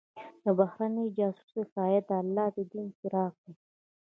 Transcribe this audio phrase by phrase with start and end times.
[0.43, 3.53] د بهرنۍ جاسوسۍ معافیت د الله دین چراغ دی.